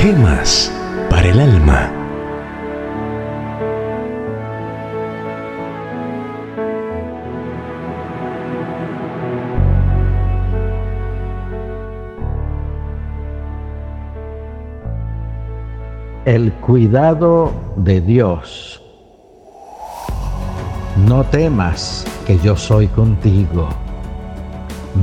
[0.00, 0.72] Gemas
[1.10, 1.90] para el alma.
[16.24, 18.80] El cuidado de Dios.
[21.08, 23.68] No temas que yo soy contigo.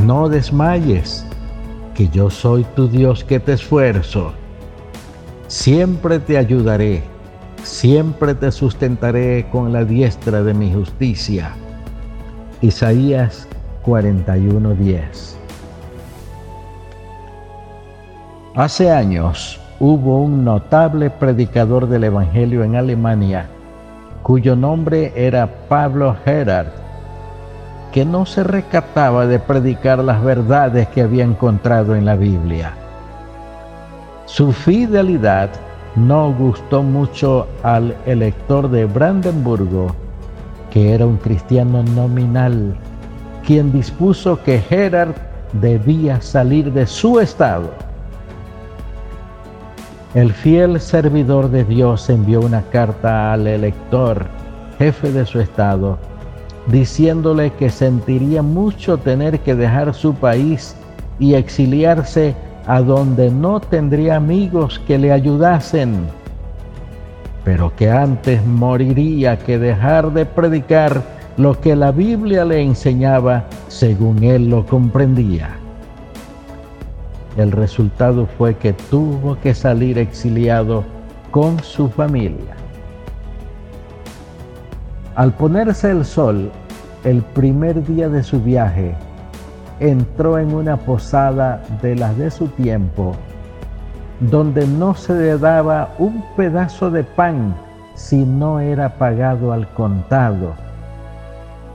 [0.05, 1.25] No desmayes,
[1.93, 4.33] que yo soy tu Dios que te esfuerzo.
[5.57, 7.01] Siempre te ayudaré,
[7.63, 11.53] siempre te sustentaré con la diestra de mi justicia.
[12.61, 13.47] Isaías
[13.85, 15.37] 41:10
[18.53, 23.47] Hace años hubo un notable predicador del Evangelio en Alemania,
[24.23, 26.67] cuyo nombre era Pablo Gerard,
[27.93, 32.73] que no se recataba de predicar las verdades que había encontrado en la Biblia.
[34.25, 35.51] Su fidelidad
[35.95, 39.95] no gustó mucho al elector de Brandenburgo,
[40.71, 42.75] que era un cristiano nominal,
[43.45, 45.13] quien dispuso que Gerard
[45.53, 47.69] debía salir de su estado.
[50.15, 54.25] El fiel servidor de Dios envió una carta al elector,
[54.79, 55.99] jefe de su estado,
[56.67, 60.75] diciéndole que sentiría mucho tener que dejar su país
[61.19, 62.35] y exiliarse
[62.67, 66.07] a donde no tendría amigos que le ayudasen,
[67.43, 71.01] pero que antes moriría que dejar de predicar
[71.37, 75.49] lo que la Biblia le enseñaba según él lo comprendía.
[77.37, 80.85] El resultado fue que tuvo que salir exiliado
[81.31, 82.55] con su familia.
[85.15, 86.49] Al ponerse el sol,
[87.03, 88.95] el primer día de su viaje,
[89.79, 93.15] entró en una posada de las de su tiempo,
[94.19, 97.55] donde no se le daba un pedazo de pan
[97.93, 100.53] si no era pagado al contado.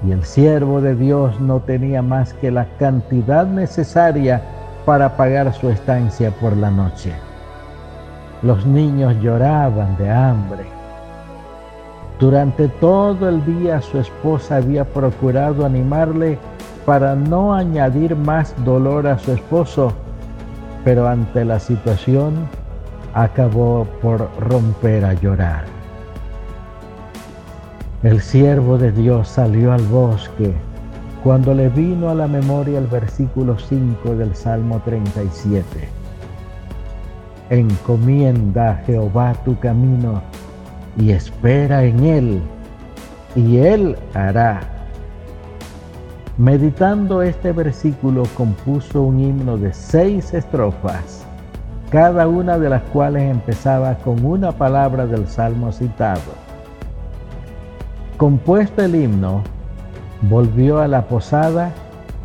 [0.06, 4.42] Y el siervo de Dios no tenía más que la cantidad necesaria
[4.86, 7.12] para pagar su estancia por la noche.
[8.42, 10.80] Los niños lloraban de hambre
[12.20, 16.38] durante todo el día su esposa había procurado animarle
[16.84, 19.92] para no añadir más dolor a su esposo,
[20.84, 22.48] pero ante la situación
[23.14, 25.64] acabó por romper a llorar.
[28.02, 30.54] El siervo de Dios salió al bosque
[31.22, 35.64] cuando le vino a la memoria el versículo 5 del Salmo 37.
[37.50, 40.22] Encomienda a Jehová tu camino
[40.96, 42.42] y espera en Él,
[43.36, 44.60] y Él hará.
[46.40, 51.26] Meditando este versículo compuso un himno de seis estrofas,
[51.90, 56.32] cada una de las cuales empezaba con una palabra del salmo citado.
[58.16, 59.42] Compuesto el himno,
[60.22, 61.72] volvió a la posada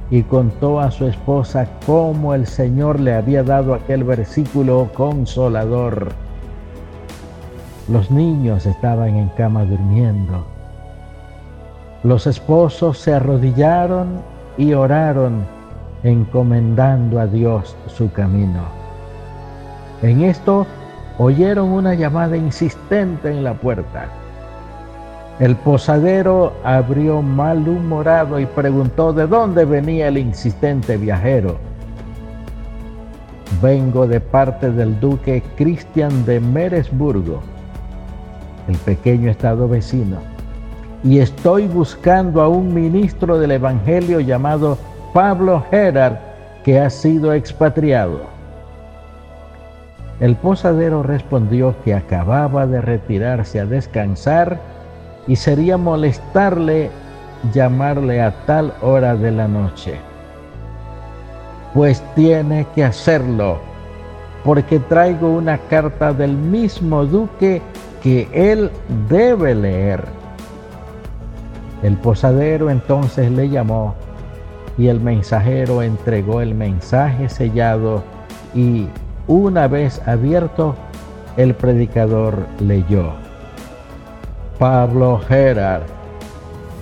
[0.10, 6.14] y contó a su esposa cómo el Señor le había dado aquel versículo consolador
[7.88, 10.55] los niños estaban en cama durmiendo.
[12.06, 14.22] Los esposos se arrodillaron
[14.60, 15.44] y oraron
[16.04, 18.62] encomendando a Dios su camino.
[20.04, 20.68] En esto
[21.18, 24.06] oyeron una llamada insistente en la puerta.
[25.40, 31.58] El posadero abrió malhumorado y preguntó de dónde venía el insistente viajero.
[33.64, 37.42] Vengo de parte del duque Cristian de Meresburgo
[38.68, 40.18] el pequeño estado vecino,
[41.04, 44.78] y estoy buscando a un ministro del Evangelio llamado
[45.14, 46.18] Pablo Gerard,
[46.64, 48.22] que ha sido expatriado.
[50.20, 54.60] El posadero respondió que acababa de retirarse a descansar
[55.28, 56.90] y sería molestarle
[57.54, 60.00] llamarle a tal hora de la noche.
[61.74, 63.60] Pues tiene que hacerlo,
[64.44, 67.62] porque traigo una carta del mismo duque
[68.02, 68.72] que él
[69.10, 70.06] debe leer.
[71.86, 73.94] El posadero entonces le llamó
[74.76, 78.02] y el mensajero entregó el mensaje sellado
[78.56, 78.88] y
[79.28, 80.74] una vez abierto,
[81.38, 83.12] el predicador leyó.
[84.58, 85.84] Pablo Gerard,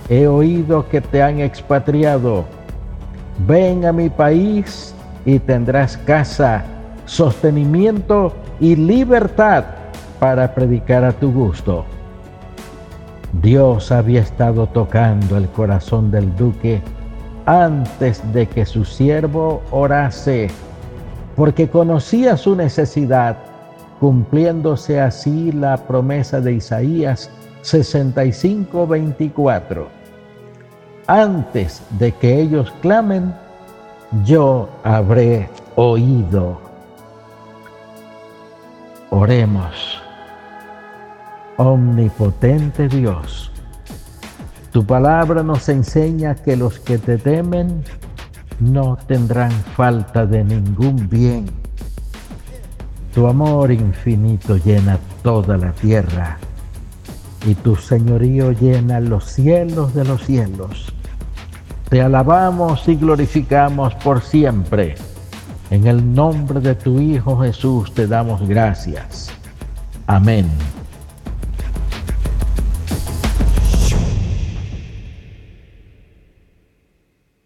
[0.07, 2.45] he oído que te han expatriado.
[3.45, 4.95] Ven a mi país
[5.25, 6.63] y tendrás casa,
[7.05, 9.65] sostenimiento y libertad
[10.17, 11.83] para predicar a tu gusto.
[13.41, 16.81] Dios había estado tocando el corazón del duque
[17.45, 20.49] antes de que su siervo orase,
[21.35, 23.37] porque conocía su necesidad
[23.99, 27.29] cumpliéndose así la promesa de Isaías
[27.61, 29.87] 65, 24.
[31.07, 33.33] Antes de que ellos clamen,
[34.25, 36.61] yo habré oído.
[39.09, 40.02] Oremos.
[41.57, 43.51] Omnipotente Dios,
[44.71, 47.83] tu palabra nos enseña que los que te temen
[48.59, 51.45] no tendrán falta de ningún bien.
[53.13, 56.39] Tu amor infinito llena toda la tierra
[57.45, 60.91] y tu señorío llena los cielos de los cielos.
[61.89, 64.95] Te alabamos y glorificamos por siempre.
[65.69, 69.29] En el nombre de tu Hijo Jesús te damos gracias.
[70.07, 70.49] Amén.